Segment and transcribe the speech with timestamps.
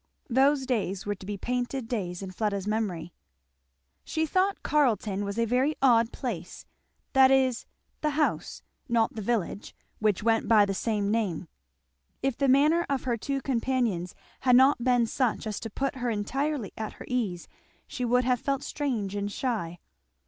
[0.31, 3.13] Those days were to be painted days in Fleda's memory.
[4.03, 6.65] She thought Carleton was a very odd place.
[7.13, 7.67] That is,
[8.01, 11.47] the house, not the village which went by the same name.
[12.23, 16.09] If the manner of her two companions had not been such as to put her
[16.09, 17.47] entirely at her ease
[17.85, 19.77] she would have felt strange and shy.